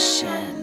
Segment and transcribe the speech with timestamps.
[0.00, 0.60] motion.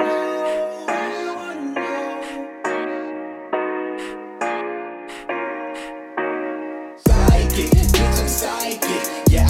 [6.98, 9.06] Psychic, bitch, I'm psychic.
[9.30, 9.47] Yeah,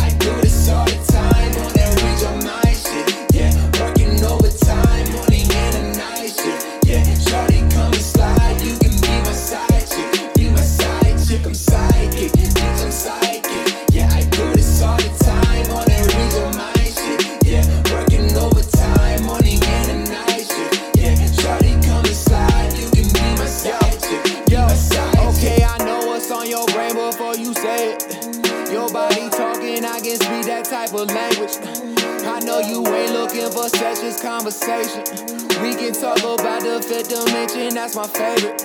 [30.00, 31.58] can speak that type of language.
[32.26, 35.02] I know you ain't looking for such as conversation.
[35.64, 38.62] We can talk about the fifth dimension, that's my favorite.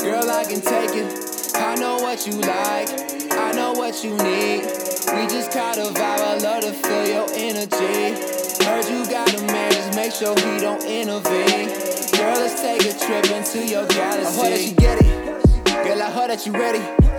[0.00, 1.56] Girl, I can take it.
[1.56, 2.88] I know what you like,
[3.32, 4.64] I know what you need.
[5.12, 8.16] We just caught a vibe, I love to feel your energy.
[8.64, 11.68] Heard you got a man, just make sure he don't intervene.
[12.16, 14.40] Girl, let's take a trip into your galaxy.
[14.40, 15.84] I heard that you get it.
[15.84, 17.11] Girl, I heard that you ready.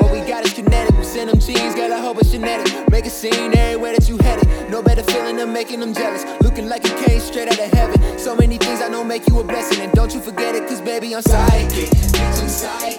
[0.00, 0.96] What we got is kinetic.
[0.96, 2.90] We send them genes, girl, I hope it's genetic.
[2.90, 4.46] Make a scene everywhere that you headed.
[4.70, 6.24] No better feeling than making them jealous.
[6.40, 8.18] Looking like you came straight out of heaven.
[8.18, 9.80] So many things I know make you a blessing.
[9.80, 11.90] And don't you forget it, cause baby, I'm psychic.
[11.90, 12.97] bitch, I'm psychic.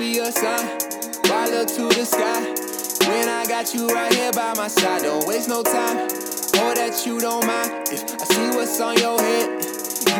[0.00, 0.64] Be a sign.
[1.28, 2.40] Why look to the sky?
[3.06, 6.08] When I got you right here by my side, don't waste no time.
[6.56, 9.60] Hope that you don't mind if I see what's on your head.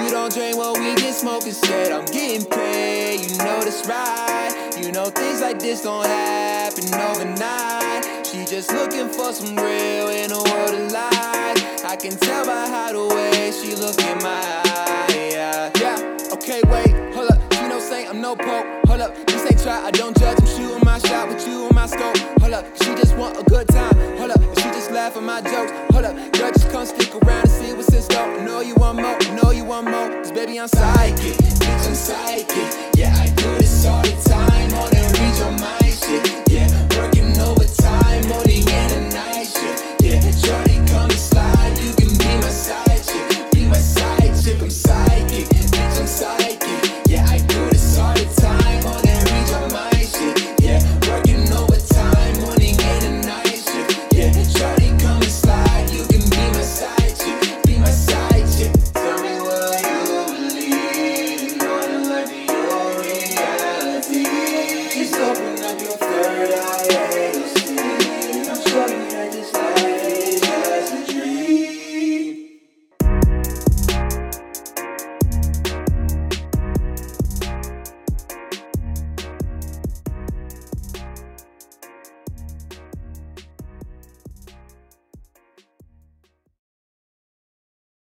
[0.04, 1.92] You don't drink what we get smoke instead.
[1.92, 4.52] I'm getting paid, you know that's right.
[4.76, 8.26] You know things like this don't happen overnight.
[8.26, 11.84] She just looking for some real in a world of lies.
[11.88, 14.42] I can tell by how the way she look in my
[14.76, 15.70] eye.
[15.80, 17.54] Yeah, okay, wait, hold up.
[17.54, 18.79] She no saint, I'm no pope.
[19.00, 20.38] Hold up, this ain't try, I don't judge.
[20.38, 22.18] I'm shooting my shot with you on my scope.
[22.40, 23.94] Hold up, she just want a good time.
[24.18, 25.72] Hold up, she just laugh at my jokes.
[25.92, 28.20] Hold up, girl, just come stick around and see what's in store.
[28.20, 30.10] I know you want more, I know you want more.
[30.20, 31.16] Cause baby, I'm psychic.
[31.16, 32.94] bitch, I'm psychic.
[32.94, 34.74] Yeah, I do this all the time.
[34.74, 34.89] On